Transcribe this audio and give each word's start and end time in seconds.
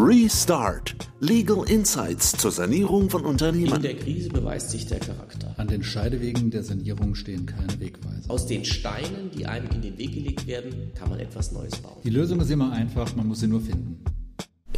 Restart. 0.00 0.94
Legal 1.18 1.64
Insights 1.68 2.30
zur 2.30 2.52
Sanierung 2.52 3.10
von 3.10 3.24
Unternehmen. 3.24 3.74
In 3.74 3.82
der 3.82 3.96
Krise 3.96 4.28
beweist 4.28 4.70
sich 4.70 4.86
der 4.86 5.00
Charakter. 5.00 5.52
An 5.56 5.66
den 5.66 5.82
Scheidewegen 5.82 6.52
der 6.52 6.62
Sanierung 6.62 7.16
stehen 7.16 7.46
keine 7.46 7.80
Wegweiser. 7.80 8.30
Aus 8.30 8.46
den 8.46 8.64
Steinen, 8.64 9.32
die 9.36 9.46
einem 9.46 9.68
in 9.74 9.82
den 9.82 9.98
Weg 9.98 10.14
gelegt 10.14 10.46
werden, 10.46 10.92
kann 10.96 11.10
man 11.10 11.18
etwas 11.18 11.50
Neues 11.50 11.74
bauen. 11.78 11.96
Die 12.04 12.10
Lösung 12.10 12.38
ist 12.40 12.48
immer 12.48 12.70
einfach, 12.70 13.16
man 13.16 13.26
muss 13.26 13.40
sie 13.40 13.48
nur 13.48 13.60
finden. 13.60 14.04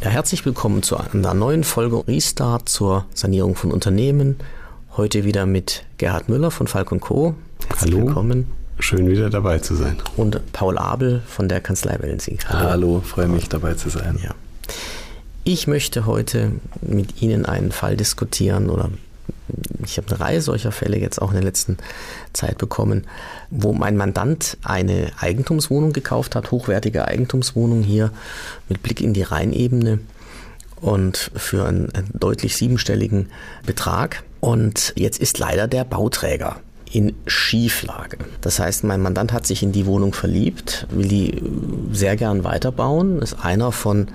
Ja, 0.01 0.09
herzlich 0.09 0.43
willkommen 0.43 0.81
zu 0.81 0.97
einer 0.97 1.35
neuen 1.35 1.63
Folge 1.63 2.07
Restart 2.07 2.67
zur 2.67 3.05
Sanierung 3.13 3.53
von 3.55 3.71
Unternehmen. 3.71 4.37
Heute 4.97 5.23
wieder 5.23 5.45
mit 5.45 5.85
Gerhard 5.99 6.29
Müller 6.29 6.49
von 6.49 6.65
Falk 6.65 6.99
Co. 6.99 7.35
Herzlich 7.67 7.93
Hallo. 7.93 8.07
willkommen. 8.07 8.47
Schön 8.79 9.07
wieder 9.07 9.29
dabei 9.29 9.59
zu 9.59 9.75
sein. 9.75 9.97
Und 10.17 10.41
Paul 10.51 10.79
Abel 10.79 11.21
von 11.27 11.47
der 11.47 11.61
Kanzlei 11.61 11.99
Wellensieg. 11.99 12.49
Hallo, 12.49 13.01
freue 13.05 13.27
mich 13.27 13.49
dabei 13.49 13.75
zu 13.75 13.89
sein. 13.89 14.17
Ja. 14.23 14.33
Ich 15.43 15.65
möchte 15.65 16.05
heute 16.05 16.51
mit 16.81 17.23
Ihnen 17.23 17.47
einen 17.47 17.71
Fall 17.71 17.97
diskutieren 17.97 18.69
oder 18.69 18.91
ich 19.83 19.97
habe 19.97 20.07
eine 20.09 20.19
Reihe 20.19 20.41
solcher 20.41 20.71
Fälle 20.71 20.99
jetzt 20.99 21.19
auch 21.19 21.29
in 21.29 21.35
der 21.35 21.43
letzten 21.43 21.77
Zeit 22.31 22.59
bekommen, 22.59 23.07
wo 23.49 23.73
mein 23.73 23.97
Mandant 23.97 24.57
eine 24.63 25.11
Eigentumswohnung 25.19 25.93
gekauft 25.93 26.35
hat, 26.35 26.51
hochwertige 26.51 27.07
Eigentumswohnung 27.07 27.81
hier 27.81 28.11
mit 28.69 28.83
Blick 28.83 29.01
in 29.01 29.13
die 29.13 29.23
Rheinebene 29.23 29.99
und 30.79 31.31
für 31.35 31.65
einen 31.65 31.91
deutlich 32.13 32.55
siebenstelligen 32.55 33.29
Betrag. 33.65 34.23
Und 34.41 34.93
jetzt 34.95 35.19
ist 35.19 35.39
leider 35.39 35.67
der 35.67 35.85
Bauträger 35.85 36.57
in 36.91 37.15
Schieflage. 37.25 38.17
Das 38.41 38.59
heißt, 38.59 38.83
mein 38.83 39.01
Mandant 39.01 39.33
hat 39.33 39.47
sich 39.47 39.63
in 39.63 39.71
die 39.71 39.87
Wohnung 39.87 40.13
verliebt, 40.13 40.85
will 40.91 41.07
die 41.07 41.41
sehr 41.91 42.15
gern 42.15 42.43
weiterbauen, 42.43 43.23
ist 43.23 43.43
einer 43.43 43.71
von 43.71 44.07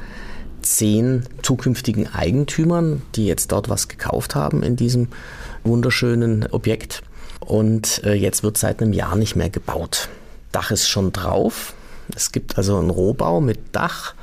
zehn 0.75 1.25
zukünftigen 1.43 2.13
Eigentümern, 2.13 3.03
die 3.15 3.27
jetzt 3.27 3.53
dort 3.53 3.69
was 3.69 3.89
gekauft 3.89 4.35
haben 4.35 4.63
in 4.63 4.77
diesem 4.77 5.09
wunderschönen 5.65 6.47
Objekt. 6.51 7.03
Und 7.41 8.03
äh, 8.05 8.15
jetzt 8.15 8.43
wird 8.43 8.59
seit 8.59 8.83
einem 8.83 8.93
Jahr 8.93 9.17
nicht 9.17 9.37
mehr 9.37 9.51
gebaut. 9.51 10.09
Dach 10.53 10.71
ist 10.71 10.89
schon 10.89 11.13
drauf. 11.13 11.75
Es 12.15 12.33
gibt 12.33 12.57
also 12.57 12.79
einen 12.79 12.91
Rohbau 12.91 13.41
mit 13.41 13.59
Dach, 13.73 14.15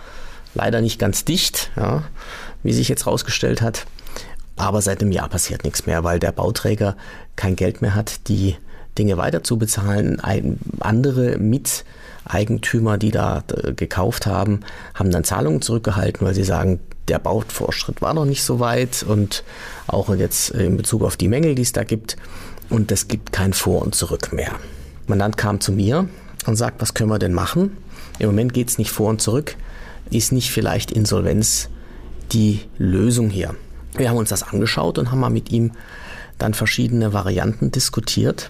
leider 0.55 0.81
nicht 0.81 0.99
ganz 0.99 1.25
dicht, 1.25 1.71
ja, 1.75 2.03
wie 2.63 2.73
sich 2.73 2.89
jetzt 2.89 3.05
herausgestellt 3.05 3.61
hat. 3.61 3.85
Aber 4.55 4.81
seit 4.81 5.01
einem 5.01 5.11
Jahr 5.11 5.29
passiert 5.29 5.63
nichts 5.63 5.85
mehr, 5.85 6.03
weil 6.03 6.19
der 6.19 6.31
Bauträger 6.31 6.95
kein 7.35 7.55
Geld 7.55 7.81
mehr 7.81 7.95
hat, 7.95 8.27
die 8.27 8.55
Dinge 8.97 9.17
weiter 9.17 9.43
zu 9.43 9.57
bezahlen. 9.57 10.21
Andere 10.79 11.37
Miteigentümer, 12.25 12.97
die 12.97 13.11
da 13.11 13.43
äh, 13.55 13.73
gekauft 13.73 14.25
haben, 14.25 14.61
haben 14.93 15.11
dann 15.11 15.23
Zahlungen 15.23 15.61
zurückgehalten, 15.61 16.25
weil 16.25 16.33
sie 16.33 16.43
sagen, 16.43 16.79
der 17.07 17.19
Baufortschritt 17.19 18.01
war 18.01 18.13
noch 18.13 18.25
nicht 18.25 18.43
so 18.43 18.59
weit 18.59 19.03
und 19.03 19.43
auch 19.87 20.13
jetzt 20.15 20.51
in 20.51 20.77
Bezug 20.77 21.03
auf 21.03 21.17
die 21.17 21.27
Mängel, 21.27 21.55
die 21.55 21.61
es 21.61 21.73
da 21.73 21.83
gibt. 21.83 22.15
Und 22.69 22.91
es 22.91 23.07
gibt 23.07 23.33
kein 23.33 23.53
Vor 23.53 23.81
und 23.81 23.93
Zurück 23.93 24.31
mehr. 24.31 24.53
Mandant 25.05 25.37
kam 25.37 25.59
zu 25.59 25.73
mir 25.73 26.07
und 26.45 26.55
sagt, 26.55 26.81
was 26.81 26.93
können 26.93 27.09
wir 27.09 27.19
denn 27.19 27.33
machen? 27.33 27.77
Im 28.19 28.27
Moment 28.27 28.53
geht 28.53 28.69
es 28.69 28.77
nicht 28.77 28.91
vor 28.91 29.09
und 29.09 29.21
zurück. 29.21 29.55
Ist 30.11 30.31
nicht 30.31 30.51
vielleicht 30.51 30.91
Insolvenz 30.91 31.69
die 32.31 32.61
Lösung 32.77 33.29
hier? 33.29 33.55
Wir 33.95 34.09
haben 34.09 34.17
uns 34.17 34.29
das 34.29 34.43
angeschaut 34.43 34.97
und 34.97 35.11
haben 35.11 35.19
mal 35.19 35.29
mit 35.29 35.51
ihm 35.51 35.71
dann 36.37 36.53
verschiedene 36.53 37.13
Varianten 37.13 37.71
diskutiert. 37.71 38.49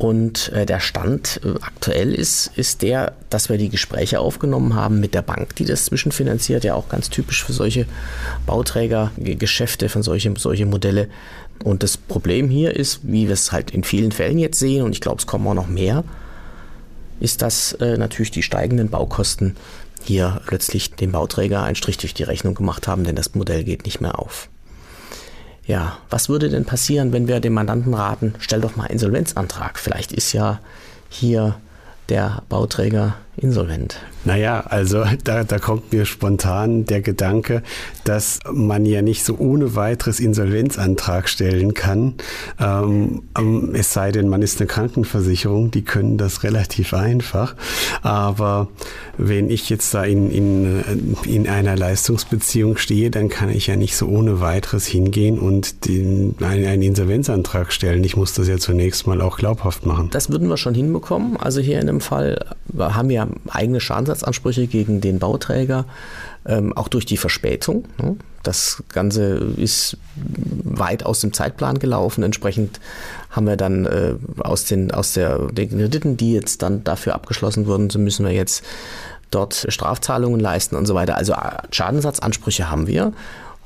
Und 0.00 0.50
äh, 0.54 0.64
der 0.64 0.80
Stand 0.80 1.42
äh, 1.44 1.58
aktuell 1.60 2.14
ist, 2.14 2.52
ist 2.56 2.80
der, 2.80 3.12
dass 3.28 3.50
wir 3.50 3.58
die 3.58 3.68
Gespräche 3.68 4.20
aufgenommen 4.20 4.74
haben 4.74 4.98
mit 4.98 5.12
der 5.12 5.20
Bank, 5.20 5.54
die 5.56 5.66
das 5.66 5.84
zwischenfinanziert, 5.84 6.64
ja 6.64 6.74
auch 6.74 6.88
ganz 6.88 7.10
typisch 7.10 7.44
für 7.44 7.52
solche 7.52 7.84
Bauträgergeschäfte, 8.46 9.90
von 9.90 10.02
solche, 10.02 10.32
solche 10.38 10.64
Modelle. 10.64 11.10
Und 11.64 11.82
das 11.82 11.98
Problem 11.98 12.48
hier 12.48 12.74
ist, 12.74 13.00
wie 13.02 13.26
wir 13.26 13.34
es 13.34 13.52
halt 13.52 13.72
in 13.72 13.84
vielen 13.84 14.10
Fällen 14.10 14.38
jetzt 14.38 14.58
sehen, 14.58 14.84
und 14.84 14.92
ich 14.92 15.02
glaube, 15.02 15.18
es 15.18 15.26
kommen 15.26 15.46
auch 15.46 15.52
noch 15.52 15.68
mehr, 15.68 16.02
ist, 17.20 17.42
dass 17.42 17.74
äh, 17.74 17.98
natürlich 17.98 18.30
die 18.30 18.42
steigenden 18.42 18.88
Baukosten 18.88 19.54
hier 20.02 20.40
plötzlich 20.46 20.94
dem 20.94 21.12
Bauträger 21.12 21.62
einen 21.62 21.76
Strich 21.76 21.98
durch 21.98 22.14
die 22.14 22.22
Rechnung 22.22 22.54
gemacht 22.54 22.88
haben, 22.88 23.04
denn 23.04 23.16
das 23.16 23.34
Modell 23.34 23.64
geht 23.64 23.84
nicht 23.84 24.00
mehr 24.00 24.18
auf. 24.18 24.48
Ja, 25.70 25.98
was 26.10 26.28
würde 26.28 26.48
denn 26.48 26.64
passieren, 26.64 27.12
wenn 27.12 27.28
wir 27.28 27.38
dem 27.38 27.52
Mandanten 27.52 27.94
raten, 27.94 28.34
stell 28.40 28.60
doch 28.60 28.74
mal 28.74 28.86
Insolvenzantrag. 28.86 29.78
Vielleicht 29.78 30.10
ist 30.10 30.32
ja 30.32 30.58
hier 31.08 31.60
der 32.08 32.42
Bauträger 32.48 33.14
insolvent. 33.36 34.00
Naja, 34.24 34.64
also 34.68 35.04
da, 35.24 35.44
da 35.44 35.58
kommt 35.58 35.92
mir 35.92 36.04
spontan 36.04 36.84
der 36.84 37.00
Gedanke, 37.00 37.62
dass 38.04 38.40
man 38.50 38.84
ja 38.84 39.02
nicht 39.02 39.24
so 39.24 39.36
ohne 39.38 39.74
weiteres 39.76 40.20
Insolvenzantrag 40.20 41.28
stellen 41.28 41.74
kann. 41.74 42.14
Ähm, 42.58 43.22
es 43.72 43.92
sei 43.92 44.12
denn, 44.12 44.28
man 44.28 44.42
ist 44.42 44.60
eine 44.60 44.66
Krankenversicherung, 44.66 45.70
die 45.70 45.82
können 45.82 46.18
das 46.18 46.42
relativ 46.42 46.92
einfach. 46.94 47.54
Aber 48.02 48.68
wenn 49.16 49.50
ich 49.50 49.70
jetzt 49.70 49.94
da 49.94 50.04
in, 50.04 50.30
in, 50.30 51.16
in 51.24 51.48
einer 51.48 51.76
Leistungsbeziehung 51.76 52.76
stehe, 52.76 53.10
dann 53.10 53.28
kann 53.28 53.50
ich 53.50 53.66
ja 53.66 53.76
nicht 53.76 53.96
so 53.96 54.06
ohne 54.06 54.40
weiteres 54.40 54.86
hingehen 54.86 55.38
und 55.38 55.86
den, 55.86 56.34
einen, 56.40 56.66
einen 56.66 56.82
Insolvenzantrag 56.82 57.72
stellen. 57.72 58.04
Ich 58.04 58.16
muss 58.16 58.34
das 58.34 58.48
ja 58.48 58.58
zunächst 58.58 59.06
mal 59.06 59.20
auch 59.20 59.36
glaubhaft 59.36 59.86
machen. 59.86 60.08
Das 60.10 60.30
würden 60.30 60.48
wir 60.48 60.56
schon 60.56 60.74
hinbekommen. 60.74 61.36
Also 61.36 61.60
hier 61.60 61.80
in 61.80 61.86
dem 61.86 62.00
Fall 62.00 62.44
haben 62.78 63.08
wir 63.08 63.19
eigene 63.48 63.80
Schadensersatzansprüche 63.80 64.66
gegen 64.66 65.00
den 65.00 65.18
Bauträger, 65.18 65.84
ähm, 66.46 66.76
auch 66.76 66.88
durch 66.88 67.06
die 67.06 67.16
Verspätung. 67.16 67.84
Ne? 68.00 68.16
Das 68.42 68.82
Ganze 68.88 69.36
ist 69.56 69.98
weit 70.16 71.04
aus 71.04 71.20
dem 71.20 71.32
Zeitplan 71.32 71.78
gelaufen. 71.78 72.22
Entsprechend 72.22 72.80
haben 73.30 73.46
wir 73.46 73.56
dann 73.56 73.86
äh, 73.86 74.14
aus, 74.38 74.64
den, 74.64 74.90
aus 74.90 75.12
der, 75.12 75.38
den 75.48 75.70
Krediten, 75.70 76.16
die 76.16 76.32
jetzt 76.32 76.62
dann 76.62 76.82
dafür 76.84 77.14
abgeschlossen 77.14 77.66
wurden, 77.66 77.90
so 77.90 77.98
müssen 77.98 78.24
wir 78.24 78.32
jetzt 78.32 78.64
dort 79.30 79.66
Strafzahlungen 79.68 80.40
leisten 80.40 80.76
und 80.76 80.86
so 80.86 80.94
weiter. 80.94 81.16
Also 81.16 81.34
Schadensersatzansprüche 81.70 82.70
haben 82.70 82.86
wir 82.86 83.12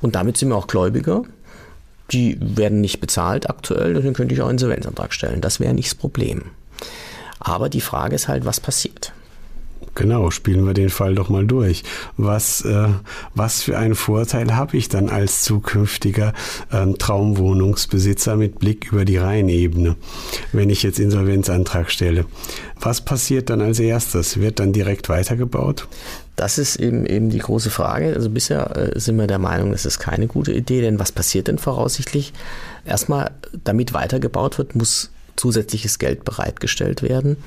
und 0.01 0.15
damit 0.15 0.37
sind 0.37 0.49
wir 0.49 0.55
auch 0.55 0.67
Gläubiger. 0.67 1.23
Die 2.11 2.37
werden 2.39 2.81
nicht 2.81 2.99
bezahlt 2.99 3.49
aktuell, 3.49 3.95
dann 3.95 4.13
könnte 4.13 4.35
ich 4.35 4.41
auch 4.41 4.45
einen 4.45 4.57
Insolvenzantrag 4.57 5.11
stellen. 5.11 5.41
Das 5.41 5.59
wäre 5.59 5.73
nicht 5.73 5.89
das 5.89 5.95
Problem. 5.95 6.43
Aber 7.39 7.69
die 7.69 7.81
Frage 7.81 8.15
ist 8.15 8.27
halt, 8.27 8.45
was 8.45 8.59
passiert? 8.59 9.11
Genau, 9.95 10.29
spielen 10.29 10.65
wir 10.65 10.73
den 10.73 10.89
Fall 10.89 11.15
doch 11.15 11.29
mal 11.29 11.47
durch. 11.47 11.83
Was, 12.17 12.61
äh, 12.65 12.89
was 13.33 13.63
für 13.63 13.77
einen 13.77 13.95
Vorteil 13.95 14.53
habe 14.53 14.75
ich 14.75 14.89
dann 14.89 15.09
als 15.09 15.43
zukünftiger 15.43 16.33
ähm, 16.71 16.97
Traumwohnungsbesitzer 16.97 18.35
mit 18.35 18.59
Blick 18.59 18.91
über 18.91 19.05
die 19.05 19.15
Rheinebene, 19.15 19.95
wenn 20.51 20.69
ich 20.69 20.83
jetzt 20.83 20.99
Insolvenzantrag 20.99 21.89
stelle? 21.89 22.25
Was 22.79 22.99
passiert 23.01 23.49
dann 23.49 23.61
als 23.61 23.79
erstes? 23.79 24.41
Wird 24.41 24.59
dann 24.59 24.73
direkt 24.73 25.07
weitergebaut? 25.07 25.87
Das 26.35 26.57
ist 26.57 26.75
eben, 26.75 27.05
eben 27.05 27.29
die 27.29 27.39
große 27.39 27.69
Frage. 27.69 28.13
Also 28.13 28.29
bisher 28.29 28.75
äh, 28.75 28.99
sind 28.99 29.17
wir 29.17 29.27
der 29.27 29.39
Meinung, 29.39 29.71
es 29.71 29.85
ist 29.85 29.99
keine 29.99 30.27
gute 30.27 30.51
Idee, 30.51 30.81
denn 30.81 30.99
was 30.99 31.13
passiert 31.13 31.47
denn 31.47 31.57
voraussichtlich? 31.57 32.33
Erstmal, 32.83 33.31
damit 33.63 33.93
weitergebaut 33.93 34.57
wird, 34.57 34.75
muss 34.75 35.11
zusätzliches 35.35 35.99
Geld 35.99 36.23
bereitgestellt 36.23 37.01
werden. 37.01 37.37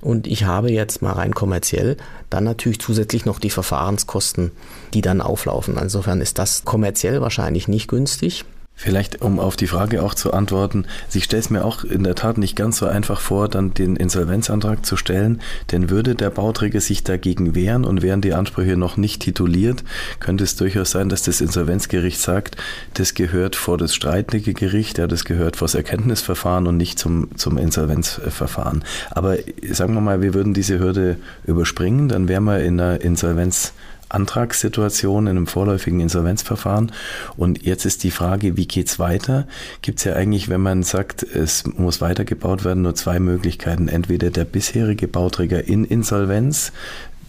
Und 0.00 0.26
ich 0.26 0.44
habe 0.44 0.70
jetzt 0.70 1.00
mal 1.00 1.12
rein 1.12 1.32
kommerziell 1.32 1.96
dann 2.28 2.44
natürlich 2.44 2.80
zusätzlich 2.80 3.24
noch 3.24 3.38
die 3.38 3.50
Verfahrenskosten, 3.50 4.50
die 4.94 5.00
dann 5.00 5.20
auflaufen. 5.20 5.78
Insofern 5.80 6.20
ist 6.20 6.38
das 6.38 6.64
kommerziell 6.64 7.20
wahrscheinlich 7.20 7.68
nicht 7.68 7.86
günstig. 7.88 8.44
Vielleicht, 8.74 9.22
um 9.22 9.38
auf 9.38 9.54
die 9.54 9.68
Frage 9.68 10.02
auch 10.02 10.14
zu 10.14 10.32
antworten, 10.32 10.86
ich 11.12 11.24
stelle 11.24 11.40
es 11.40 11.50
mir 11.50 11.64
auch 11.64 11.84
in 11.84 12.02
der 12.02 12.16
Tat 12.16 12.36
nicht 12.36 12.56
ganz 12.56 12.78
so 12.78 12.86
einfach 12.86 13.20
vor, 13.20 13.48
dann 13.48 13.74
den 13.74 13.94
Insolvenzantrag 13.94 14.84
zu 14.84 14.96
stellen, 14.96 15.40
denn 15.70 15.88
würde 15.88 16.16
der 16.16 16.30
Bauträger 16.30 16.80
sich 16.80 17.04
dagegen 17.04 17.54
wehren 17.54 17.84
und 17.84 18.02
wären 18.02 18.22
die 18.22 18.34
Ansprüche 18.34 18.76
noch 18.76 18.96
nicht 18.96 19.22
tituliert, 19.22 19.84
könnte 20.18 20.42
es 20.42 20.56
durchaus 20.56 20.90
sein, 20.90 21.08
dass 21.10 21.22
das 21.22 21.40
Insolvenzgericht 21.40 22.20
sagt, 22.20 22.56
das 22.94 23.14
gehört 23.14 23.54
vor 23.54 23.78
das 23.78 23.94
streitende 23.94 24.52
Gericht, 24.52 24.98
ja, 24.98 25.06
das 25.06 25.24
gehört 25.24 25.56
vor 25.56 25.66
das 25.68 25.76
Erkenntnisverfahren 25.76 26.66
und 26.66 26.76
nicht 26.76 26.98
zum, 26.98 27.36
zum 27.36 27.58
Insolvenzverfahren. 27.58 28.84
Aber 29.10 29.36
sagen 29.70 29.94
wir 29.94 30.00
mal, 30.00 30.22
wir 30.22 30.34
würden 30.34 30.54
diese 30.54 30.80
Hürde 30.80 31.18
überspringen, 31.44 32.08
dann 32.08 32.26
wären 32.26 32.44
wir 32.44 32.60
in 32.60 32.80
einer 32.80 33.00
Insolvenz 33.00 33.74
Antragssituation 34.12 35.26
in 35.26 35.36
einem 35.36 35.46
vorläufigen 35.46 36.00
Insolvenzverfahren. 36.00 36.92
Und 37.36 37.62
jetzt 37.62 37.84
ist 37.84 38.04
die 38.04 38.10
Frage, 38.10 38.56
wie 38.56 38.66
geht's 38.66 38.98
weiter? 38.98 39.46
Gibt 39.80 39.98
es 39.98 40.04
ja 40.04 40.14
eigentlich, 40.14 40.48
wenn 40.48 40.60
man 40.60 40.82
sagt, 40.82 41.22
es 41.22 41.64
muss 41.66 42.00
weitergebaut 42.00 42.64
werden, 42.64 42.82
nur 42.82 42.94
zwei 42.94 43.18
Möglichkeiten. 43.18 43.88
Entweder 43.88 44.30
der 44.30 44.44
bisherige 44.44 45.08
Bauträger 45.08 45.66
in 45.66 45.84
Insolvenz 45.84 46.72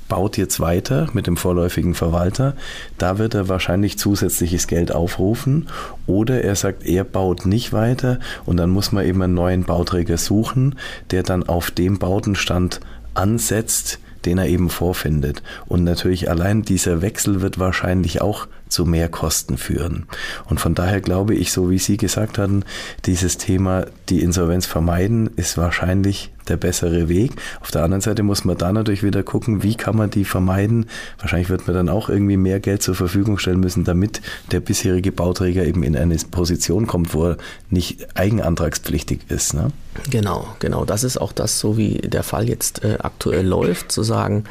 baut 0.08 0.38
jetzt 0.38 0.60
weiter 0.60 1.08
mit 1.14 1.28
dem 1.28 1.38
vorläufigen 1.38 1.96
Verwalter. 1.96 2.56
Da 2.98 3.18
wird 3.18 3.34
er 3.34 3.50
wahrscheinlich 3.50 3.98
zusätzliches 3.98 4.68
Geld 4.68 4.94
aufrufen. 4.94 5.70
Oder 6.06 6.44
er 6.44 6.56
sagt, 6.56 6.86
er 6.86 7.04
baut 7.04 7.46
nicht 7.46 7.74
weiter 7.74 8.20
und 8.46 8.58
dann 8.58 8.70
muss 8.70 8.92
man 8.92 9.06
eben 9.06 9.22
einen 9.22 9.34
neuen 9.34 9.64
Bauträger 9.64 10.18
suchen, 10.18 10.76
der 11.12 11.24
dann 11.24 11.44
auf 11.44 11.72
dem 11.72 11.98
Bautenstand 12.00 12.80
ansetzt, 13.16 14.00
den 14.26 14.38
er 14.38 14.48
eben 14.48 14.70
vorfindet. 14.70 15.44
Und 15.66 15.84
natürlich 15.84 16.30
allein 16.30 16.64
dieser 16.64 17.02
Wechsel 17.02 17.42
wird 17.42 17.60
wahrscheinlich 17.60 18.22
auch 18.22 18.48
zu 18.70 18.86
mehr 18.86 19.10
Kosten 19.10 19.58
führen. 19.58 20.08
Und 20.46 20.60
von 20.60 20.74
daher 20.74 21.02
glaube 21.02 21.36
ich, 21.36 21.52
so 21.52 21.70
wie 21.70 21.78
Sie 21.78 21.98
gesagt 21.98 22.38
hatten, 22.38 22.64
dieses 23.06 23.38
Thema, 23.38 23.86
die 24.10 24.22
Insolvenz 24.22 24.66
vermeiden, 24.66 25.30
ist 25.36 25.58
wahrscheinlich 25.58 26.32
der 26.48 26.58
bessere 26.58 27.10
Weg. 27.10 27.32
Auf 27.62 27.72
der 27.72 27.84
anderen 27.84 28.02
Seite 28.02 28.24
muss 28.24 28.46
man 28.46 28.58
da 28.58 28.72
natürlich 28.72 29.04
wieder 29.04 29.24
gucken, 29.24 29.64
wie 29.64 29.76
kann 29.76 29.96
man 29.96 30.10
die 30.10 30.26
vermeiden. 30.26 30.86
Wahrscheinlich 31.20 31.50
wird 31.50 31.68
man 31.68 31.76
dann 31.76 31.90
auch 31.90 32.10
irgendwie 32.10 32.38
mehr 32.38 32.60
Geld 32.60 32.82
zur 32.82 32.96
Verfügung 32.96 33.38
stellen 33.38 33.60
müssen, 33.60 33.84
damit 33.84 34.22
der 34.52 34.60
bisherige 34.60 35.12
Bauträger 35.12 35.66
eben 35.66 35.84
in 35.84 35.96
eine 35.96 36.16
Position 36.32 36.88
kommt, 36.88 37.14
wo 37.14 37.30
er 37.30 37.38
nicht 37.70 38.18
eigenantragspflichtig 38.18 39.22
ist. 39.30 39.54
Ne? 39.54 39.72
Genau, 40.10 40.48
genau. 40.60 40.86
Das 40.86 41.04
ist 41.04 41.18
auch 41.18 41.32
das, 41.32 41.60
so 41.60 41.78
wie 41.78 41.98
der 42.00 42.24
Fall 42.24 42.48
jetzt 42.50 42.84
äh, 42.84 42.98
aktuell 43.00 43.46
läuft, 43.46 43.92
zu 43.92 44.04
sagen, 44.04 44.46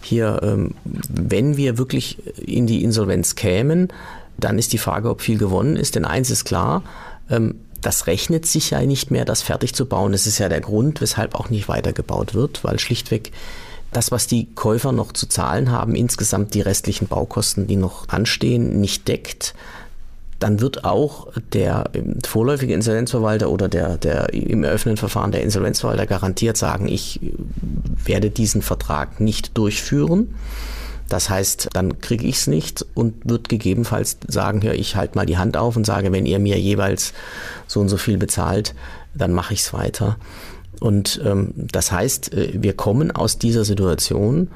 hier, 0.00 0.40
ähm, 0.42 0.74
wenn 0.84 1.56
wir 1.56 1.78
wirklich 1.78 2.18
in 2.38 2.66
die 2.66 2.82
Insolvenz 2.82 3.34
kämen, 3.34 3.88
dann 4.36 4.58
ist 4.58 4.72
die 4.72 4.78
Frage, 4.78 5.10
ob 5.10 5.20
viel 5.20 5.38
gewonnen 5.38 5.76
ist. 5.76 5.94
Denn 5.94 6.04
eins 6.04 6.30
ist 6.30 6.44
klar, 6.44 6.82
ähm, 7.30 7.56
das 7.84 8.06
rechnet 8.06 8.46
sich 8.46 8.70
ja 8.70 8.80
nicht 8.80 9.10
mehr, 9.10 9.24
das 9.24 9.42
fertig 9.42 9.74
zu 9.74 9.86
bauen. 9.86 10.12
Das 10.12 10.26
ist 10.26 10.38
ja 10.38 10.48
der 10.48 10.60
Grund, 10.60 11.00
weshalb 11.00 11.34
auch 11.34 11.50
nicht 11.50 11.68
weitergebaut 11.68 12.34
wird, 12.34 12.64
weil 12.64 12.78
schlichtweg 12.78 13.32
das, 13.92 14.10
was 14.10 14.26
die 14.26 14.52
Käufer 14.54 14.92
noch 14.92 15.12
zu 15.12 15.28
zahlen 15.28 15.70
haben, 15.70 15.94
insgesamt 15.94 16.54
die 16.54 16.60
restlichen 16.60 17.06
Baukosten, 17.06 17.66
die 17.66 17.76
noch 17.76 18.08
anstehen, 18.08 18.80
nicht 18.80 19.06
deckt 19.06 19.54
dann 20.44 20.60
wird 20.60 20.84
auch 20.84 21.28
der 21.54 21.90
vorläufige 22.26 22.74
Insolvenzverwalter 22.74 23.48
oder 23.48 23.68
der, 23.68 23.96
der 23.96 24.34
im 24.34 24.62
eröffneten 24.62 24.98
Verfahren 24.98 25.32
der 25.32 25.42
Insolvenzverwalter 25.42 26.06
garantiert 26.06 26.58
sagen, 26.58 26.86
ich 26.86 27.18
werde 28.04 28.28
diesen 28.28 28.60
Vertrag 28.60 29.20
nicht 29.20 29.56
durchführen. 29.56 30.34
Das 31.14 31.30
heißt, 31.30 31.68
dann 31.74 32.00
kriege 32.00 32.26
ich 32.26 32.38
es 32.38 32.48
nicht 32.48 32.84
und 32.94 33.14
wird 33.24 33.48
gegebenenfalls 33.48 34.16
sagen, 34.26 34.62
ja, 34.62 34.72
ich 34.72 34.96
halte 34.96 35.16
mal 35.16 35.26
die 35.26 35.38
Hand 35.38 35.56
auf 35.56 35.76
und 35.76 35.86
sage, 35.86 36.10
wenn 36.10 36.26
ihr 36.26 36.40
mir 36.40 36.58
jeweils 36.58 37.12
so 37.68 37.78
und 37.78 37.88
so 37.88 37.98
viel 37.98 38.18
bezahlt, 38.18 38.74
dann 39.14 39.32
mache 39.32 39.54
ich 39.54 39.60
es 39.60 39.72
weiter. 39.72 40.16
Und 40.80 41.20
ähm, 41.24 41.52
das 41.54 41.92
heißt, 41.92 42.34
äh, 42.34 42.54
wir 42.54 42.72
kommen 42.72 43.12
aus 43.12 43.38
dieser 43.38 43.64
Situation 43.64 44.50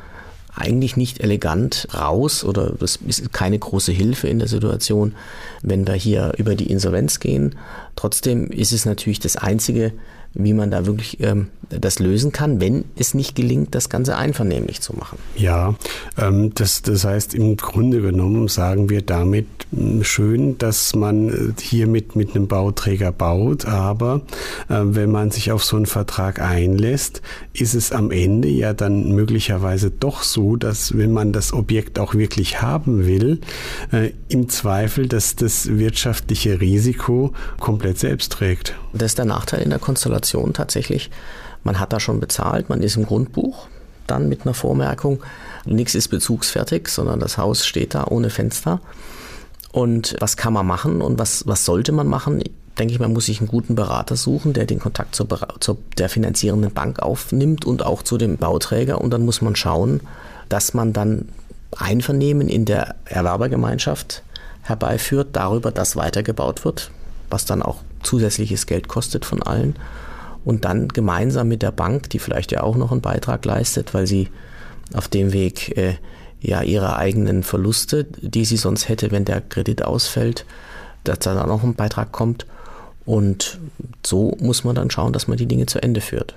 eigentlich 0.52 0.96
nicht 0.96 1.20
elegant 1.20 1.87
raus 1.94 2.43
oder 2.43 2.70
das 2.70 2.96
ist 3.06 3.32
keine 3.32 3.61
große 3.61 3.93
Hilfe 3.93 4.26
in 4.26 4.40
der 4.40 4.49
Situation, 4.49 5.14
wenn 5.62 5.87
wir 5.87 5.94
hier 5.94 6.32
über 6.38 6.56
die 6.56 6.72
Insolvenz 6.72 7.20
gehen. 7.20 7.54
Trotzdem 7.94 8.50
ist 8.50 8.72
es 8.72 8.84
natürlich 8.84 9.20
das 9.20 9.37
einzige 9.37 9.93
wie 10.34 10.52
man 10.52 10.70
da 10.70 10.86
wirklich 10.86 11.20
ähm, 11.20 11.48
das 11.70 11.98
lösen 11.98 12.32
kann, 12.32 12.60
wenn 12.60 12.84
es 12.96 13.14
nicht 13.14 13.34
gelingt, 13.34 13.75
das 13.75 13.88
Ganze 13.88 14.16
einvernehmlich 14.16 14.80
zu 14.80 14.94
machen. 14.94 15.19
Ja, 15.36 15.75
ähm, 16.16 16.52
das, 16.54 16.82
das 16.82 17.04
heißt, 17.04 17.34
im 17.34 17.56
Grunde 17.56 18.00
genommen 18.00 18.48
sagen 18.48 18.88
wir 18.88 19.02
damit 19.02 19.46
hm, 19.70 20.04
schön, 20.04 20.58
dass 20.58 20.94
man 20.94 21.28
äh, 21.28 21.60
hier 21.60 21.86
mit, 21.86 22.16
mit 22.16 22.34
einem 22.34 22.48
Bauträger 22.48 23.12
baut, 23.12 23.66
aber 23.66 24.22
äh, 24.69 24.80
wenn 24.80 25.10
man 25.10 25.30
sich 25.30 25.52
auf 25.52 25.64
so 25.64 25.76
einen 25.76 25.86
Vertrag 25.86 26.40
einlässt, 26.40 27.20
ist 27.52 27.75
es 27.75 27.92
am 27.92 28.10
Ende 28.10 28.48
ja 28.48 28.72
dann 28.72 29.12
möglicherweise 29.12 29.90
doch 29.90 30.22
so, 30.22 30.56
dass 30.56 30.96
wenn 30.96 31.12
man 31.12 31.32
das 31.32 31.52
Objekt 31.52 31.98
auch 31.98 32.14
wirklich 32.14 32.62
haben 32.62 33.06
will, 33.06 33.40
äh, 33.92 34.12
im 34.28 34.48
Zweifel, 34.48 35.06
dass 35.06 35.36
das 35.36 35.78
wirtschaftliche 35.78 36.60
Risiko 36.60 37.32
komplett 37.58 37.98
selbst 37.98 38.32
trägt. 38.32 38.75
Das 38.93 39.12
ist 39.12 39.19
der 39.19 39.25
Nachteil 39.25 39.62
in 39.62 39.70
der 39.70 39.79
Konstellation 39.79 40.52
tatsächlich. 40.55 41.11
Man 41.64 41.79
hat 41.79 41.93
da 41.93 42.00
schon 42.00 42.20
bezahlt, 42.20 42.69
man 42.69 42.82
ist 42.82 42.96
im 42.96 43.06
Grundbuch, 43.06 43.67
dann 44.06 44.29
mit 44.29 44.43
einer 44.43 44.55
Vormerkung, 44.55 45.23
nichts 45.64 45.94
ist 45.94 46.08
bezugsfertig, 46.08 46.88
sondern 46.88 47.20
das 47.20 47.37
Haus 47.37 47.67
steht 47.67 47.94
da 47.94 48.06
ohne 48.06 48.31
Fenster. 48.31 48.81
Und 49.73 50.17
was 50.19 50.37
kann 50.37 50.52
man 50.52 50.67
machen 50.67 51.02
und 51.02 51.19
was, 51.19 51.46
was 51.46 51.64
sollte 51.64 51.93
man 51.93 52.06
machen? 52.06 52.43
Denke 52.79 52.94
ich, 52.94 53.00
man 53.00 53.12
muss 53.12 53.26
sich 53.26 53.40
einen 53.40 53.49
guten 53.49 53.75
Berater 53.75 54.17
suchen, 54.17 54.52
der 54.52 54.64
den 54.64 54.79
Kontakt 54.79 55.14
zur, 55.14 55.26
zur 55.61 55.79
der 55.99 56.08
finanzierenden 56.08 56.73
Bank 56.73 57.00
aufnimmt 57.00 57.64
und 57.64 57.85
auch 57.85 58.02
zu 58.02 58.19
dem 58.19 58.38
Bauträger. 58.38 59.00
Und 59.00 59.11
dann 59.11 59.25
muss 59.25 59.43
man 59.43 59.56
schauen, 59.56 60.00
dass 60.49 60.75
man 60.75 60.93
dann 60.93 61.29
Einvernehmen 61.76 62.49
in 62.49 62.64
der 62.64 62.94
Erwerbergemeinschaft 63.05 64.23
herbeiführt 64.62 65.29
darüber, 65.32 65.70
dass 65.70 65.96
weitergebaut 65.96 66.64
wird, 66.64 66.90
was 67.31 67.44
dann 67.44 67.62
auch 67.62 67.82
zusätzliches 68.02 68.66
Geld 68.66 68.88
kostet 68.88 69.24
von 69.24 69.42
allen. 69.42 69.76
Und 70.44 70.64
dann 70.64 70.88
gemeinsam 70.88 71.48
mit 71.48 71.62
der 71.62 71.72
Bank, 71.72 72.10
die 72.10 72.18
vielleicht 72.18 72.52
ja 72.52 72.62
auch 72.62 72.76
noch 72.76 72.92
einen 72.92 73.00
Beitrag 73.00 73.44
leistet, 73.44 73.92
weil 73.92 74.06
sie 74.06 74.28
auf 74.94 75.08
dem 75.08 75.32
Weg 75.32 75.76
äh, 75.76 75.96
ja 76.40 76.62
ihre 76.62 76.96
eigenen 76.96 77.42
Verluste, 77.42 78.04
die 78.04 78.44
sie 78.44 78.56
sonst 78.56 78.88
hätte, 78.88 79.10
wenn 79.10 79.24
der 79.24 79.40
Kredit 79.40 79.82
ausfällt, 79.82 80.46
dass 81.04 81.18
da 81.20 81.34
dann 81.34 81.50
auch 81.50 81.62
ein 81.62 81.74
Beitrag 81.74 82.12
kommt. 82.12 82.46
Und 83.04 83.58
so 84.06 84.36
muss 84.40 84.64
man 84.64 84.74
dann 84.74 84.90
schauen, 84.90 85.12
dass 85.12 85.28
man 85.28 85.38
die 85.38 85.46
Dinge 85.46 85.66
zu 85.66 85.82
Ende 85.82 86.00
führt. 86.00 86.34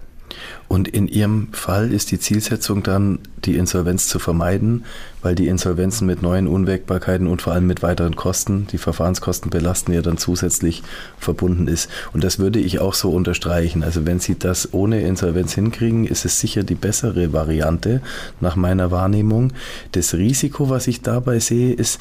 Und 0.67 0.87
in 0.87 1.07
Ihrem 1.07 1.49
Fall 1.51 1.91
ist 1.91 2.11
die 2.11 2.19
Zielsetzung 2.19 2.83
dann, 2.83 3.19
die 3.43 3.57
Insolvenz 3.57 4.07
zu 4.07 4.19
vermeiden, 4.19 4.85
weil 5.21 5.35
die 5.35 5.47
Insolvenzen 5.47 6.07
mit 6.07 6.21
neuen 6.21 6.47
Unwägbarkeiten 6.47 7.27
und 7.27 7.41
vor 7.41 7.53
allem 7.53 7.67
mit 7.67 7.83
weiteren 7.83 8.15
Kosten, 8.15 8.67
die 8.71 8.77
Verfahrenskosten 8.77 9.49
belasten, 9.49 9.93
ja 9.93 10.01
dann 10.01 10.17
zusätzlich 10.17 10.83
verbunden 11.17 11.67
ist. 11.67 11.89
Und 12.13 12.23
das 12.23 12.39
würde 12.39 12.59
ich 12.59 12.79
auch 12.79 12.93
so 12.93 13.11
unterstreichen. 13.11 13.83
Also 13.83 14.05
wenn 14.05 14.19
Sie 14.19 14.37
das 14.37 14.73
ohne 14.73 15.01
Insolvenz 15.01 15.53
hinkriegen, 15.53 16.05
ist 16.05 16.25
es 16.25 16.39
sicher 16.39 16.63
die 16.63 16.75
bessere 16.75 17.33
Variante 17.33 18.01
nach 18.39 18.55
meiner 18.55 18.91
Wahrnehmung. 18.91 19.53
Das 19.91 20.13
Risiko, 20.13 20.69
was 20.69 20.87
ich 20.87 21.01
dabei 21.01 21.39
sehe, 21.39 21.73
ist, 21.73 21.99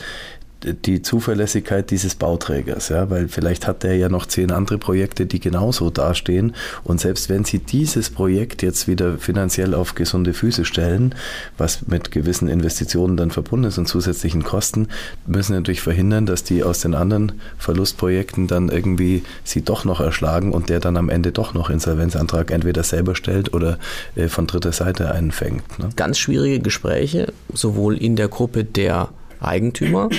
die 0.64 1.02
Zuverlässigkeit 1.02 1.90
dieses 1.90 2.14
Bauträgers, 2.14 2.90
ja, 2.90 3.08
weil 3.10 3.28
vielleicht 3.28 3.66
hat 3.66 3.82
der 3.82 3.96
ja 3.96 4.08
noch 4.08 4.26
zehn 4.26 4.50
andere 4.50 4.78
Projekte, 4.78 5.26
die 5.26 5.40
genauso 5.40 5.90
dastehen. 5.90 6.54
Und 6.84 7.00
selbst 7.00 7.28
wenn 7.28 7.44
Sie 7.44 7.58
dieses 7.58 8.10
Projekt 8.10 8.62
jetzt 8.62 8.86
wieder 8.86 9.18
finanziell 9.18 9.74
auf 9.74 9.94
gesunde 9.94 10.34
Füße 10.34 10.64
stellen, 10.64 11.14
was 11.56 11.86
mit 11.86 12.10
gewissen 12.10 12.48
Investitionen 12.48 13.16
dann 13.16 13.30
verbunden 13.30 13.66
ist 13.66 13.78
und 13.78 13.86
zusätzlichen 13.86 14.42
Kosten, 14.42 14.88
müssen 15.26 15.54
natürlich 15.54 15.80
verhindern, 15.80 16.26
dass 16.26 16.44
die 16.44 16.62
aus 16.62 16.80
den 16.80 16.94
anderen 16.94 17.32
Verlustprojekten 17.58 18.46
dann 18.46 18.68
irgendwie 18.68 19.22
sie 19.44 19.62
doch 19.62 19.84
noch 19.84 20.00
erschlagen 20.00 20.52
und 20.52 20.68
der 20.68 20.80
dann 20.80 20.96
am 20.96 21.08
Ende 21.08 21.32
doch 21.32 21.54
noch 21.54 21.70
Insolvenzantrag 21.70 22.50
entweder 22.50 22.82
selber 22.82 23.14
stellt 23.14 23.54
oder 23.54 23.78
äh, 24.14 24.28
von 24.28 24.46
dritter 24.46 24.72
Seite 24.72 25.10
einfängt. 25.12 25.78
Ne? 25.78 25.88
Ganz 25.96 26.18
schwierige 26.18 26.60
Gespräche, 26.60 27.32
sowohl 27.52 27.96
in 27.96 28.16
der 28.16 28.28
Gruppe 28.28 28.64
der 28.64 29.08
Eigentümer 29.40 30.10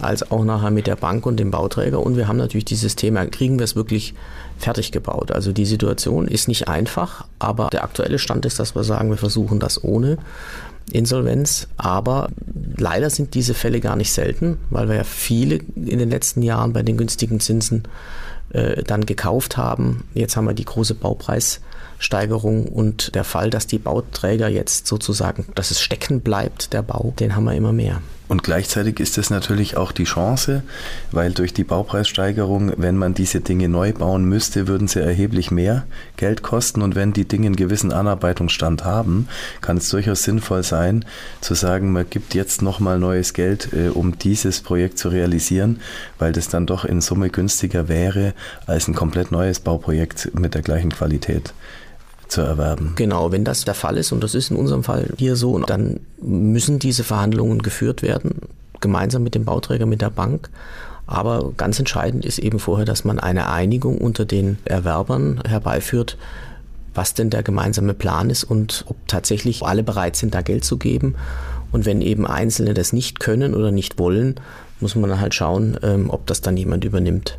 als 0.00 0.30
auch 0.30 0.44
nachher 0.44 0.70
mit 0.70 0.86
der 0.86 0.96
Bank 0.96 1.26
und 1.26 1.38
dem 1.38 1.50
Bauträger. 1.50 2.00
Und 2.00 2.16
wir 2.16 2.28
haben 2.28 2.38
natürlich 2.38 2.64
dieses 2.64 2.96
Thema, 2.96 3.26
kriegen 3.26 3.58
wir 3.58 3.64
es 3.64 3.76
wirklich 3.76 4.14
fertig 4.58 4.92
gebaut? 4.92 5.30
Also 5.32 5.52
die 5.52 5.66
Situation 5.66 6.28
ist 6.28 6.48
nicht 6.48 6.68
einfach, 6.68 7.26
aber 7.38 7.68
der 7.70 7.84
aktuelle 7.84 8.18
Stand 8.18 8.46
ist, 8.46 8.58
dass 8.58 8.74
wir 8.74 8.84
sagen, 8.84 9.10
wir 9.10 9.18
versuchen 9.18 9.58
das 9.58 9.82
ohne 9.82 10.18
Insolvenz. 10.90 11.68
Aber 11.76 12.28
leider 12.76 13.10
sind 13.10 13.34
diese 13.34 13.54
Fälle 13.54 13.80
gar 13.80 13.96
nicht 13.96 14.12
selten, 14.12 14.58
weil 14.70 14.88
wir 14.88 14.96
ja 14.96 15.04
viele 15.04 15.56
in 15.76 15.98
den 15.98 16.10
letzten 16.10 16.42
Jahren 16.42 16.72
bei 16.72 16.82
den 16.82 16.96
günstigen 16.96 17.40
Zinsen 17.40 17.84
äh, 18.50 18.82
dann 18.82 19.06
gekauft 19.06 19.56
haben. 19.56 20.04
Jetzt 20.14 20.36
haben 20.36 20.46
wir 20.46 20.54
die 20.54 20.64
große 20.64 20.94
Baupreissteigerung 20.94 22.66
und 22.66 23.14
der 23.14 23.24
Fall, 23.24 23.50
dass 23.50 23.66
die 23.66 23.78
Bauträger 23.78 24.48
jetzt 24.48 24.86
sozusagen, 24.86 25.46
dass 25.54 25.70
es 25.70 25.80
stecken 25.80 26.20
bleibt, 26.20 26.72
der 26.72 26.82
Bau, 26.82 27.12
den 27.18 27.36
haben 27.36 27.44
wir 27.44 27.54
immer 27.54 27.72
mehr. 27.72 28.00
Und 28.28 28.42
gleichzeitig 28.42 29.00
ist 29.00 29.18
es 29.18 29.30
natürlich 29.30 29.76
auch 29.76 29.92
die 29.92 30.04
Chance, 30.04 30.62
weil 31.10 31.32
durch 31.32 31.52
die 31.52 31.64
Baupreissteigerung, 31.64 32.72
wenn 32.76 32.96
man 32.96 33.14
diese 33.14 33.40
Dinge 33.40 33.68
neu 33.68 33.92
bauen 33.92 34.24
müsste, 34.24 34.68
würden 34.68 34.88
sie 34.88 35.00
erheblich 35.00 35.50
mehr 35.50 35.84
Geld 36.16 36.42
kosten. 36.42 36.82
Und 36.82 36.94
wenn 36.94 37.12
die 37.12 37.26
Dinge 37.26 37.46
einen 37.46 37.56
gewissen 37.56 37.92
Anarbeitungsstand 37.92 38.84
haben, 38.84 39.28
kann 39.60 39.76
es 39.76 39.88
durchaus 39.90 40.22
sinnvoll 40.22 40.62
sein, 40.62 41.04
zu 41.40 41.54
sagen, 41.54 41.92
man 41.92 42.08
gibt 42.08 42.34
jetzt 42.34 42.62
nochmal 42.62 42.98
neues 42.98 43.34
Geld, 43.34 43.72
äh, 43.72 43.88
um 43.88 44.18
dieses 44.18 44.60
Projekt 44.60 44.98
zu 44.98 45.08
realisieren, 45.08 45.80
weil 46.18 46.32
das 46.32 46.48
dann 46.48 46.66
doch 46.66 46.84
in 46.84 47.00
Summe 47.00 47.28
günstiger 47.28 47.88
wäre 47.88 48.34
als 48.66 48.88
ein 48.88 48.94
komplett 48.94 49.32
neues 49.32 49.60
Bauprojekt 49.60 50.30
mit 50.34 50.54
der 50.54 50.62
gleichen 50.62 50.90
Qualität 50.90 51.52
zu 52.32 52.40
erwerben. 52.40 52.92
Genau, 52.96 53.30
wenn 53.30 53.44
das 53.44 53.64
der 53.64 53.74
Fall 53.74 53.96
ist, 53.96 54.12
und 54.12 54.24
das 54.24 54.34
ist 54.34 54.50
in 54.50 54.56
unserem 54.56 54.82
Fall 54.82 55.08
hier 55.18 55.36
so, 55.36 55.58
dann 55.58 56.00
müssen 56.20 56.78
diese 56.78 57.04
Verhandlungen 57.04 57.62
geführt 57.62 58.02
werden, 58.02 58.40
gemeinsam 58.80 59.22
mit 59.22 59.34
dem 59.34 59.44
Bauträger, 59.44 59.86
mit 59.86 60.00
der 60.00 60.10
Bank. 60.10 60.50
Aber 61.06 61.52
ganz 61.56 61.78
entscheidend 61.78 62.24
ist 62.24 62.38
eben 62.38 62.58
vorher, 62.58 62.86
dass 62.86 63.04
man 63.04 63.18
eine 63.18 63.50
Einigung 63.50 63.98
unter 63.98 64.24
den 64.24 64.58
Erwerbern 64.64 65.42
herbeiführt, 65.46 66.16
was 66.94 67.14
denn 67.14 67.30
der 67.30 67.42
gemeinsame 67.42 67.94
Plan 67.94 68.30
ist 68.30 68.44
und 68.44 68.84
ob 68.88 68.96
tatsächlich 69.08 69.62
alle 69.62 69.82
bereit 69.82 70.16
sind, 70.16 70.34
da 70.34 70.42
Geld 70.42 70.64
zu 70.64 70.76
geben. 70.76 71.14
Und 71.70 71.86
wenn 71.86 72.02
eben 72.02 72.26
Einzelne 72.26 72.74
das 72.74 72.92
nicht 72.92 73.20
können 73.20 73.54
oder 73.54 73.70
nicht 73.70 73.98
wollen, 73.98 74.36
muss 74.80 74.94
man 74.94 75.20
halt 75.20 75.34
schauen, 75.34 75.78
ähm, 75.82 76.10
ob 76.10 76.26
das 76.26 76.40
dann 76.40 76.56
jemand 76.56 76.84
übernimmt 76.84 77.38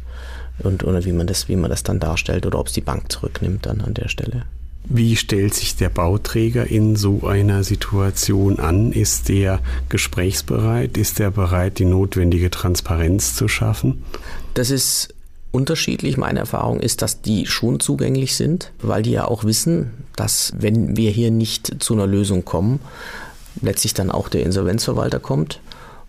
und 0.60 0.84
oder 0.84 1.04
wie 1.06 1.12
man 1.12 1.28
das, 1.28 1.48
wie 1.50 1.56
man 1.56 1.70
das 1.70 1.84
dann 1.84 2.00
darstellt 2.00 2.46
oder 2.46 2.60
ob 2.60 2.68
es 2.68 2.74
die 2.74 2.82
Bank 2.82 3.12
zurücknimmt 3.12 3.66
dann 3.66 3.82
an 3.82 3.94
der 3.94 4.08
Stelle. 4.08 4.44
Wie 4.86 5.16
stellt 5.16 5.54
sich 5.54 5.76
der 5.76 5.90
Bauträger 5.90 6.68
in 6.68 6.96
so 6.96 7.26
einer 7.26 7.64
Situation 7.64 8.60
an? 8.60 8.92
Ist 8.92 9.30
der 9.30 9.60
gesprächsbereit? 9.90 10.98
Ist 10.98 11.20
er 11.20 11.32
bereit, 11.32 11.80
die 11.80 11.86
notwendige 11.86 12.52
Transparenz 12.52 13.36
zu 13.36 13.48
schaffen? 13.48 14.04
Das 14.54 14.70
ist 14.70 15.14
unterschiedlich. 15.52 16.18
Meine 16.18 16.40
Erfahrung 16.40 16.82
ist, 16.82 17.02
dass 17.02 17.22
die 17.22 17.46
schon 17.46 17.80
zugänglich 17.80 18.36
sind, 18.36 18.72
weil 18.82 19.04
die 19.04 19.12
ja 19.12 19.26
auch 19.26 19.46
wissen, 19.46 19.92
dass 20.16 20.52
wenn 20.58 20.98
wir 20.98 21.12
hier 21.12 21.32
nicht 21.32 21.82
zu 21.82 21.94
einer 21.94 22.08
Lösung 22.08 22.44
kommen, 22.44 22.80
letztlich 23.62 23.94
dann 23.94 24.12
auch 24.12 24.28
der 24.28 24.44
Insolvenzverwalter 24.44 25.20
kommt. 25.20 25.62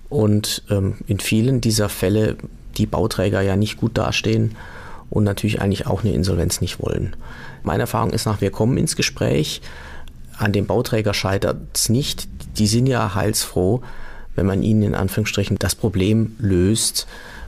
Und 0.08 0.62
ähm, 0.70 0.96
in 1.06 1.20
vielen 1.20 1.60
dieser 1.60 1.88
Fälle 1.88 2.36
die 2.76 2.86
Bauträger 2.86 3.40
ja 3.40 3.56
nicht 3.56 3.76
gut 3.76 3.96
dastehen 3.96 4.56
und 5.10 5.24
natürlich 5.24 5.60
eigentlich 5.60 5.86
auch 5.86 6.02
eine 6.02 6.12
Insolvenz 6.12 6.60
nicht 6.60 6.80
wollen. 6.82 7.16
Meine 7.62 7.82
Erfahrung 7.82 8.10
ist 8.10 8.26
nach, 8.26 8.40
wir 8.40 8.50
kommen 8.50 8.76
ins 8.76 8.96
Gespräch, 8.96 9.62
an 10.38 10.52
dem 10.52 10.66
Bauträger 10.66 11.14
scheitert 11.14 11.58
es 11.74 11.88
nicht. 11.88 12.28
Die 12.58 12.66
sind 12.66 12.86
ja 12.86 13.14
heilsfroh, 13.14 13.82
wenn 14.34 14.46
man 14.46 14.62
ihnen 14.62 14.82
in 14.82 14.94
Anführungsstrichen 14.94 15.58
das 15.58 15.74
Problem 15.74 16.34
löst, 16.38 17.06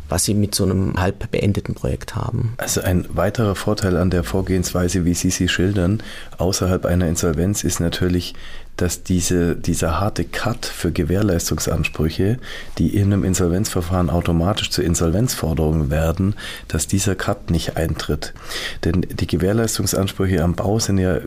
was 0.09 0.25
sie 0.25 0.35
mit 0.35 0.55
so 0.55 0.65
einem 0.65 0.95
halb 0.97 1.31
beendeten 1.31 1.75
Projekt 1.75 2.15
haben. 2.15 2.55
Also 2.59 2.81
ein 2.81 3.07
weiterer 3.09 3.55
Vorteil 3.55 3.97
an 3.97 4.11
der 4.11 4.25
Vorgehensweise, 4.25 5.05
wie 5.05 5.15
Sie 5.15 5.31
sie 5.31 5.49
schildern, 5.49 6.03
außerhalb 6.39 6.87
einer 6.87 7.09
Insolvenz 7.09 7.65
ist 7.65 7.81
natürlich, 7.81 8.35
dass 8.77 9.03
diese, 9.03 9.57
dieser 9.57 10.01
harte 10.01 10.25
Cut 10.25 10.67
für 10.67 10.93
Gewährleistungsansprüche, 10.93 12.39
die 12.79 12.95
in 12.95 13.13
einem 13.13 13.25
Insolvenzverfahren 13.25 14.11
automatisch 14.11 14.71
zur 14.71 14.85
Insolvenzforderung 14.85 15.91
werden, 15.91 16.35
dass 16.69 16.87
dieser 16.87 17.15
Cut 17.15 17.51
nicht 17.51 17.77
eintritt. 17.77 18.35
Denn 18.85 19.01
die 19.01 19.27
Gewährleistungsansprüche 19.27 20.43
am 20.43 20.55
Bau 20.55 20.79
sind 20.79 20.99
ja 20.99 21.21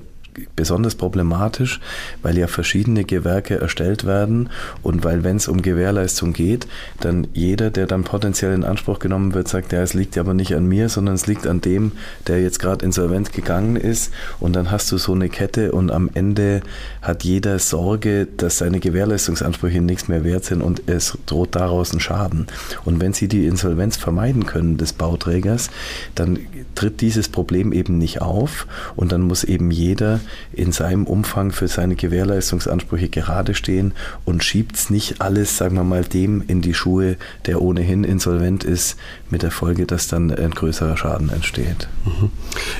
besonders 0.55 0.95
problematisch, 0.95 1.79
weil 2.21 2.37
ja 2.37 2.47
verschiedene 2.47 3.03
Gewerke 3.03 3.59
erstellt 3.59 4.05
werden 4.05 4.49
und 4.83 5.03
weil, 5.03 5.23
wenn 5.23 5.37
es 5.37 5.47
um 5.47 5.61
Gewährleistung 5.61 6.33
geht, 6.33 6.67
dann 6.99 7.27
jeder, 7.33 7.69
der 7.69 7.87
dann 7.87 8.03
potenziell 8.03 8.53
in 8.53 8.63
Anspruch 8.63 8.99
genommen 8.99 9.33
wird, 9.33 9.47
sagt, 9.47 9.71
ja, 9.71 9.81
es 9.81 9.93
liegt 9.93 10.17
aber 10.17 10.33
nicht 10.33 10.55
an 10.55 10.65
mir, 10.65 10.89
sondern 10.89 11.15
es 11.15 11.27
liegt 11.27 11.47
an 11.47 11.61
dem, 11.61 11.93
der 12.27 12.41
jetzt 12.41 12.59
gerade 12.59 12.85
insolvent 12.85 13.33
gegangen 13.33 13.75
ist 13.75 14.13
und 14.39 14.55
dann 14.55 14.71
hast 14.71 14.91
du 14.91 14.97
so 14.97 15.13
eine 15.13 15.29
Kette 15.29 15.71
und 15.71 15.91
am 15.91 16.09
Ende 16.13 16.61
hat 17.01 17.23
jeder 17.23 17.59
Sorge, 17.59 18.27
dass 18.37 18.57
seine 18.57 18.79
Gewährleistungsansprüche 18.79 19.81
nichts 19.81 20.07
mehr 20.07 20.23
wert 20.23 20.45
sind 20.45 20.61
und 20.61 20.83
es 20.87 21.17
droht 21.25 21.55
daraus 21.55 21.93
ein 21.93 21.99
Schaden. 21.99 22.47
Und 22.85 22.99
wenn 23.01 23.13
sie 23.13 23.27
die 23.27 23.45
Insolvenz 23.45 23.97
vermeiden 23.97 24.45
können 24.45 24.77
des 24.77 24.93
Bauträgers, 24.93 25.69
dann 26.15 26.39
tritt 26.75 27.01
dieses 27.01 27.29
Problem 27.29 27.71
eben 27.73 27.97
nicht 27.97 28.21
auf 28.21 28.67
und 28.95 29.11
dann 29.11 29.21
muss 29.21 29.43
eben 29.43 29.71
jeder 29.71 30.19
in 30.53 30.71
seinem 30.71 31.05
Umfang 31.05 31.51
für 31.51 31.67
seine 31.67 31.95
Gewährleistungsansprüche 31.95 33.09
gerade 33.09 33.53
stehen 33.53 33.93
und 34.25 34.43
schiebt 34.43 34.75
es 34.75 34.89
nicht 34.89 35.21
alles, 35.21 35.57
sagen 35.57 35.75
wir 35.75 35.83
mal, 35.83 36.03
dem 36.03 36.43
in 36.47 36.61
die 36.61 36.73
Schuhe, 36.73 37.17
der 37.45 37.61
ohnehin 37.61 38.03
insolvent 38.03 38.63
ist, 38.63 38.97
mit 39.29 39.43
der 39.43 39.51
Folge, 39.51 39.85
dass 39.85 40.07
dann 40.07 40.31
ein 40.31 40.51
größerer 40.51 40.97
Schaden 40.97 41.29
entsteht. 41.29 41.87
Mhm. 42.05 42.29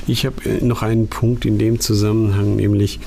Ich 0.06 0.26
habe 0.26 0.36
äh, 0.44 0.64
noch 0.64 0.82
einen 0.82 1.08
Punkt 1.08 1.44
in 1.44 1.58
dem 1.58 1.80
Zusammenhang, 1.80 2.56
nämlich 2.56 3.00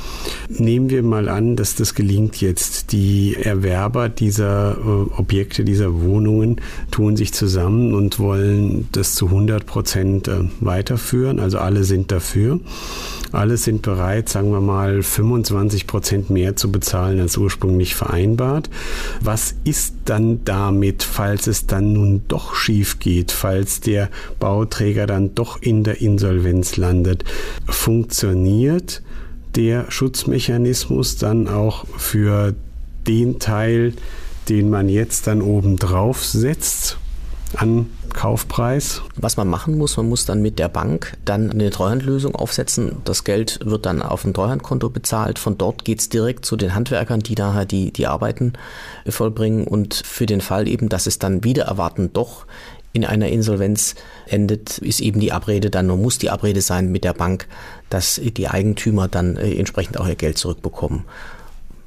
nehmen 0.50 0.90
wir 0.90 1.04
mal 1.04 1.30
an, 1.30 1.56
dass 1.56 1.76
das 1.76 1.96
gelingt 1.96 2.42
jetzt. 2.42 2.92
Die 2.92 3.36
Erwerber 3.36 4.10
dieser 4.10 4.78
äh, 4.78 5.18
Objekte, 5.18 5.64
dieser 5.64 6.02
Wohnungen 6.02 6.62
tun 6.92 7.16
sich 7.16 7.34
zusammen 7.34 7.94
und 7.94 8.20
wollen 8.20 8.88
das 8.92 9.16
zu 9.16 9.28
100 9.28 9.66
Prozent 9.66 10.28
äh, 10.28 10.42
weiterführen. 10.60 11.40
Also 11.40 11.60
alle 11.60 11.84
sind 11.84 12.12
dafür. 12.12 12.60
Alle 13.32 13.58
sind 13.58 13.82
bereit, 13.82 14.23
sagen 14.30 14.52
wir 14.52 14.62
mal, 14.62 15.04
25 15.04 15.88
Prozent 15.88 16.30
mehr 16.30 16.56
zu 16.56 16.72
bezahlen 16.72 17.20
als 17.20 17.38
ursprünglich 17.38 17.96
vereinbart. 17.96 18.70
Was 19.22 19.56
ist 19.64 19.96
dann 20.06 20.44
damit, 20.46 21.04
falls 21.04 21.48
es 21.48 21.68
dann 21.68 21.94
nun 21.94 22.24
doch 22.28 22.56
schief 22.56 23.00
geht, 23.00 23.32
falls 23.32 23.82
der 23.82 24.10
Bauträger 24.40 25.08
dann 25.08 25.36
doch 25.36 25.62
in 25.62 25.84
der 25.84 26.02
Insolvenz 26.02 26.78
landet? 26.78 27.24
Funktioniert 27.68 29.02
der 29.56 29.92
Schutzmechanismus 29.92 31.18
dann 31.18 31.48
auch 31.48 31.86
für 31.98 32.56
den 33.08 33.40
Teil, 33.40 33.94
den 34.50 34.70
man 34.70 34.90
jetzt 34.90 35.28
dann 35.28 35.42
oben 35.42 35.78
drauf 35.78 36.24
setzt 36.24 36.98
an 37.56 37.90
Kaufpreis. 38.14 39.02
Was 39.16 39.38
man 39.38 39.48
machen 39.48 39.78
muss, 39.78 39.98
man 39.98 40.10
muss 40.10 40.26
dann 40.26 40.42
mit 40.42 40.60
der 40.60 40.70
Bank 40.70 41.18
dann 41.26 41.52
eine 41.52 41.70
Treuhandlösung 41.70 42.36
aufsetzen. 42.36 42.98
Das 43.06 43.24
Geld 43.24 43.60
wird 43.64 43.86
dann 43.86 44.02
auf 44.02 44.24
ein 44.26 44.34
Treuhandkonto 44.34 44.90
bezahlt. 44.90 45.40
Von 45.40 45.58
dort 45.58 45.86
geht 45.86 46.00
es 46.00 46.10
direkt 46.10 46.46
zu 46.46 46.56
den 46.56 46.76
Handwerkern, 46.76 47.22
die 47.22 47.36
nachher 47.36 47.66
die, 47.66 47.92
die 47.92 48.08
Arbeiten 48.08 48.54
vollbringen. 49.08 49.66
Und 49.66 49.96
für 50.06 50.26
den 50.26 50.42
Fall 50.42 50.68
eben, 50.68 50.90
dass 50.90 51.08
es 51.08 51.20
dann 51.20 51.44
wieder 51.44 51.66
erwarten 51.66 52.12
doch 52.14 52.46
in 52.94 53.06
einer 53.06 53.30
Insolvenz 53.30 53.96
endet, 54.28 54.78
ist 54.78 55.00
eben 55.00 55.20
die 55.20 55.32
Abrede 55.32 55.72
dann, 55.72 55.88
nur 55.88 55.98
muss 55.98 56.20
die 56.20 56.30
Abrede 56.30 56.62
sein 56.62 56.92
mit 56.92 57.04
der 57.04 57.14
Bank, 57.14 57.48
dass 57.90 58.22
die 58.24 58.48
Eigentümer 58.48 59.08
dann 59.08 59.36
äh, 59.36 59.56
entsprechend 59.56 60.00
auch 60.00 60.08
ihr 60.08 60.16
Geld 60.16 60.38
zurückbekommen. 60.38 61.04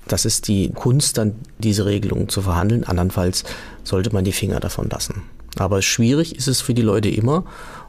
Das 0.08 0.25
ist 0.25 0.49
die 0.49 0.70
Kunst, 0.70 1.18
dann 1.18 1.37
diese 1.58 1.85
Regelung 1.85 2.28
zu 2.28 2.42
verhandeln. 2.42 2.85
Andernfalls 2.85 3.44
sollte 3.85 4.12
man 4.12 4.25
die 4.25 4.32
Finger 4.32 4.61
davon 4.61 4.88
lassen. 4.88 5.23
Aber 5.56 5.82
schwierig 5.82 6.36
ist 6.36 6.48
es 6.48 6.60
für 6.60 6.75
die 6.75 6.82
Leute 6.82 7.08
immer 7.08 7.44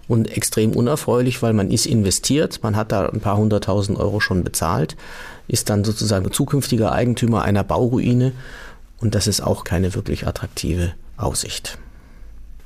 und 0.07 0.35
extrem 0.35 0.71
unerfreulich, 0.71 1.41
weil 1.41 1.53
man 1.53 1.69
ist 1.69 1.85
investiert, 1.85 2.61
man 2.63 2.75
hat 2.75 2.91
da 2.91 3.07
ein 3.07 3.19
paar 3.19 3.37
hunderttausend 3.37 3.99
Euro 3.99 4.19
schon 4.19 4.43
bezahlt, 4.43 4.95
ist 5.47 5.69
dann 5.69 5.83
sozusagen 5.83 6.31
zukünftiger 6.31 6.91
Eigentümer 6.91 7.41
einer 7.43 7.63
Bauruine 7.63 8.31
und 8.99 9.15
das 9.15 9.27
ist 9.27 9.41
auch 9.41 9.63
keine 9.63 9.93
wirklich 9.95 10.25
attraktive 10.25 10.93
Aussicht. 11.17 11.77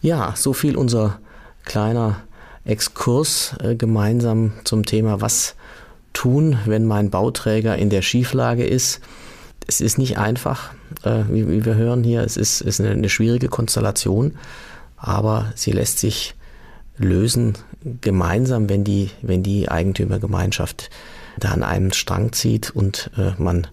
Ja, 0.02 0.34
so 0.36 0.54
viel 0.54 0.78
unser 0.78 1.20
kleiner 1.66 2.18
Exkurs 2.64 3.56
äh, 3.62 3.76
gemeinsam 3.76 4.54
zum 4.64 4.86
Thema, 4.86 5.22
was 5.22 5.56
tun, 6.14 6.58
wenn 6.66 6.86
mein 6.86 7.10
Bauträger 7.10 7.78
in 7.78 7.90
der 7.90 8.02
Schieflage 8.02 8.66
ist. 8.66 9.02
Es 9.68 9.82
ist 9.82 9.98
nicht 9.98 10.18
einfach, 10.18 10.72
äh, 11.04 11.24
wie, 11.30 11.48
wie, 11.48 11.66
wir 11.66 11.76
hören 11.76 12.04
hier, 12.04 12.22
es 12.22 12.38
ist, 12.38 12.62
ist 12.62 12.80
eine, 12.80 12.92
eine 12.92 13.10
schwierige 13.10 13.48
Konstellation 13.48 14.38
aber 15.02 15.52
sie 15.56 15.72
lässt 15.72 16.00
sich 16.00 16.36
lösen 16.98 17.54
gemeinsam, 18.02 18.70
wenn 18.70 18.84
die, 18.84 19.10
wenn 19.22 19.44
die 19.44 19.70
Eigentümergemeinschaft 19.70 20.90
da 21.38 21.50
an 21.50 21.64
einem 21.64 21.92
Strang 21.92 22.32
zieht 22.34 22.70
und 22.70 23.10
äh, 23.18 23.32
man 23.42 23.68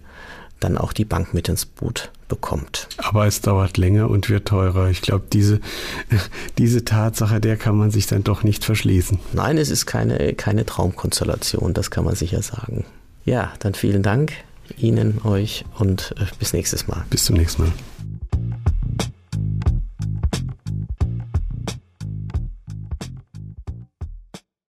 dann 0.60 0.78
auch 0.78 0.92
die 0.92 1.04
Bank 1.04 1.34
mit 1.34 1.48
ins 1.48 1.66
Boot 1.66 2.10
bekommt. 2.26 2.88
Aber 2.98 3.26
es 3.26 3.40
dauert 3.40 3.76
länger 3.76 4.10
und 4.10 4.28
wird 4.28 4.48
teurer. 4.48 4.88
Ich 4.88 5.02
glaube, 5.02 5.26
diese, 5.32 5.60
diese 6.58 6.84
Tatsache, 6.84 7.40
der 7.40 7.56
kann 7.56 7.76
man 7.76 7.90
sich 7.90 8.06
dann 8.06 8.24
doch 8.24 8.42
nicht 8.42 8.64
verschließen. 8.64 9.18
Nein, 9.32 9.58
es 9.58 9.70
ist 9.70 9.86
keine, 9.86 10.34
keine 10.34 10.66
Traumkonstellation, 10.66 11.74
das 11.74 11.90
kann 11.90 12.04
man 12.04 12.14
sicher 12.14 12.42
sagen. 12.42 12.84
Ja, 13.24 13.52
dann 13.60 13.74
vielen 13.74 14.02
Dank 14.02 14.32
Ihnen, 14.76 15.20
euch 15.24 15.64
und 15.78 16.14
äh, 16.18 16.24
bis 16.38 16.52
nächstes 16.52 16.88
Mal. 16.88 17.04
Bis 17.10 17.24
zum 17.24 17.36
nächsten 17.36 17.62
Mal. 17.62 17.72